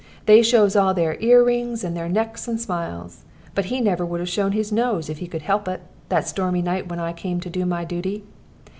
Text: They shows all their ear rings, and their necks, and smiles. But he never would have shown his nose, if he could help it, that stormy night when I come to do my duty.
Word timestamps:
They 0.25 0.41
shows 0.41 0.75
all 0.75 0.95
their 0.95 1.15
ear 1.19 1.43
rings, 1.45 1.83
and 1.83 1.95
their 1.95 2.09
necks, 2.09 2.47
and 2.47 2.59
smiles. 2.59 3.21
But 3.53 3.65
he 3.65 3.79
never 3.79 4.03
would 4.03 4.19
have 4.19 4.27
shown 4.27 4.53
his 4.53 4.71
nose, 4.71 5.11
if 5.11 5.19
he 5.19 5.27
could 5.27 5.43
help 5.43 5.67
it, 5.67 5.81
that 6.09 6.27
stormy 6.27 6.63
night 6.63 6.89
when 6.89 6.99
I 6.99 7.13
come 7.13 7.39
to 7.41 7.51
do 7.51 7.67
my 7.67 7.85
duty. 7.85 8.23